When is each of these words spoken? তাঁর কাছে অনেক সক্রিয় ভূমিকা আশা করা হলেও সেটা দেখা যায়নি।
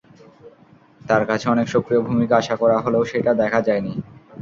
তাঁর 1.01 1.23
কাছে 1.29 1.45
অনেক 1.49 1.67
সক্রিয় 1.73 2.01
ভূমিকা 2.07 2.35
আশা 2.37 2.55
করা 2.61 2.77
হলেও 2.83 3.03
সেটা 3.11 3.31
দেখা 3.41 3.59
যায়নি। 3.67 3.93